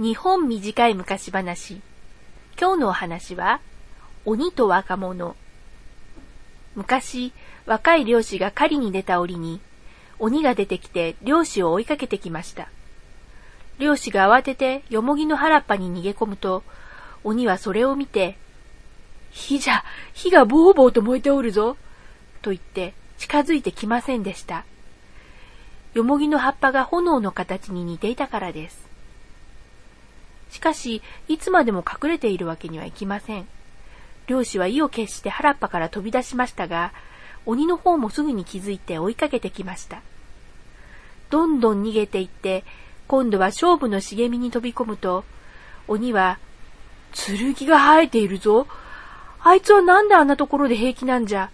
[0.00, 1.78] 日本短い昔話。
[2.58, 3.60] 今日のお話は、
[4.24, 5.36] 鬼と若者。
[6.74, 7.34] 昔、
[7.66, 9.60] 若い漁師が狩りに出た折に、
[10.18, 12.70] 鬼が出てきて漁師を追いかけてきました。
[13.78, 16.62] 漁師が慌ててよもぎの原っぱに逃げ込むと、
[17.22, 18.38] 鬼はそれを見て、
[19.30, 21.76] 火じゃ、火がボーボーと燃えておるぞ、
[22.40, 24.64] と言って近づいてきませんでした。
[25.92, 28.89] よもぎの葉っぱが炎の形に似ていたからです。
[30.50, 33.46] しかし、いつまでも隠れているわけにはいきません。
[34.26, 36.92] 漁師は意を決して原っぱから飛び出しましたが、
[37.46, 40.02] 鬼の方もすぐに気づいて追いかけてきました。
[41.30, 42.64] どんどん逃げていって、
[43.08, 45.24] 今度は勝負の茂みに飛び込むと、
[45.88, 46.38] 鬼は、
[47.12, 48.66] 剣が生えているぞ。
[49.42, 51.50] あいつはなんであんなところで平気なんじゃ。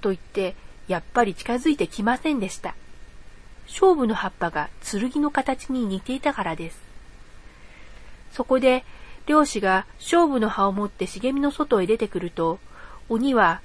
[0.00, 0.54] と言って、
[0.86, 2.74] やっぱり近づいてきませんでした。
[3.66, 6.87] 勝負の葉っぱが剣の形に似ていたからです。
[8.32, 8.84] そこで、
[9.26, 12.58] 漁師が勝負の葉を持って茂みの外へ出てくると、
[13.08, 13.60] 鬼は、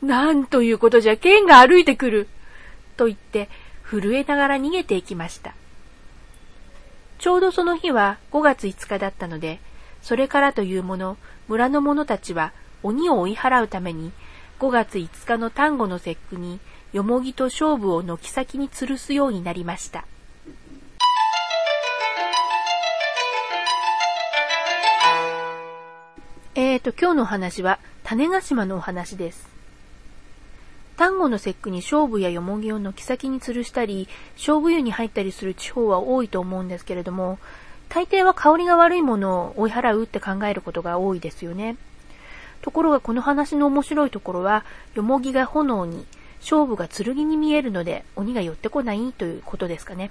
[0.00, 2.28] なんということじゃ、剣が歩いてくる
[2.96, 3.48] と言って、
[3.84, 5.54] 震えながら逃げていきました。
[7.18, 9.60] ちょうどその日は5月5日だったので、
[10.02, 11.16] それからというもの、
[11.48, 14.12] 村の者たちは鬼を追い払うために、
[14.58, 16.58] 5月5日の端午の節句に、
[16.92, 20.04] よもぎと勝負を軒先に吊るすようになりました。
[26.54, 29.48] えーと、今日のお話は、種子島のお話です。
[30.98, 37.38] 端午の節句に勝負やよもぎを軒先に吊るしたり、勝負湯に入ったりする地方は多いと思うんですけれども、
[37.88, 41.78] 大抵は香りが悪いものを追い払うって考えることが多いですよね。
[42.60, 46.04] ところがこの話の面白いところは、よもぎが炎に、
[46.42, 50.10] 勝負が剣に見えるので鬼が寄ってこないということですかね。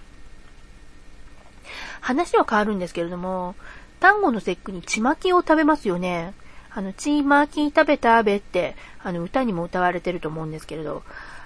[1.99, 3.53] 話は変わるんですけれども、
[4.01, 6.33] 端午の節句にちまきを食べますよね。
[6.73, 11.03] あの、ちまき食べたべって、あの、歌にも歌われてると思うんですけれど、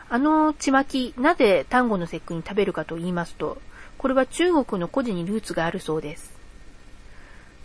[0.08, 3.58] あのちまき、なぜ端午の節句に食べるかと言いますと、
[3.98, 6.32] これは中国の古事にルーツがあるそうです。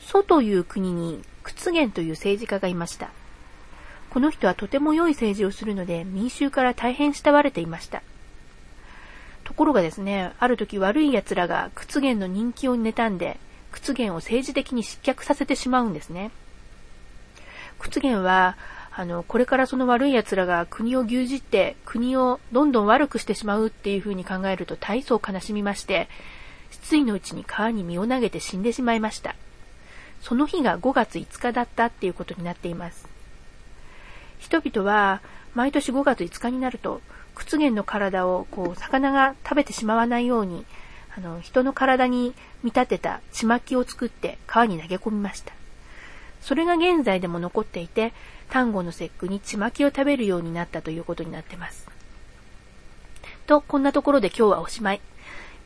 [0.01, 3.11] 蘇という国に屈原という政治家がいました。
[4.09, 8.03] この人はとても良い政治をするので民衆から大変慕われていました。
[9.45, 13.39] ところがですね、ある時悪い奴らが屈原の人気を妬んで、
[13.73, 16.31] 屈原を政治的に失脚させてしまうんですね。
[17.79, 18.57] 屈原は、
[18.93, 26.09] あの、これからその悪い奴らが国を牛耳って国をどんどん悪くしてしまうっていう風に考えると大層悲しみまして、
[26.71, 29.35] 失意のうちに川に身を投げて死んでしまいました。
[30.21, 33.09] その日が5月5日だったっていうことになっています。
[34.39, 35.21] 人々は
[35.55, 37.01] 毎年5月5日になると
[37.35, 40.65] 屈原の体をこう魚が食べてしまわないように
[41.17, 45.53] あの人の体に見立てたちまきを作って川に投げ込みました。
[46.41, 48.13] それが現在でも残っていて、
[48.49, 51.87] 端午の節句にちまきを食べるようになったということになってます。
[53.47, 55.01] と、こんなところで今日はおしまい。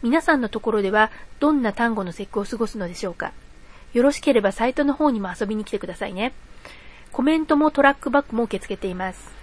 [0.03, 1.11] 皆さんのところでは
[1.41, 3.33] どんな端午の節句を過ごすのでしょうか
[3.95, 6.33] よろしければサイトの方にも遊びに来てくださいね。
[7.13, 9.34] コメントもトラックバックも受け付けています。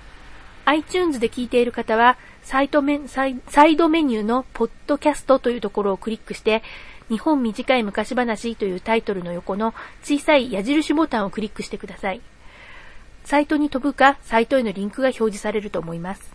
[0.72, 6.64] iTunes で聞いている方は、サイトメサイドメニューのポッドキャストというところをクリックして、
[7.10, 12.22] 日本短い昔話というタイトルの横の小さい矢印ボタンをクリックしてください。
[13.26, 16.34] サイトに飛ぶか、サイトへのリンクが表示されると思います。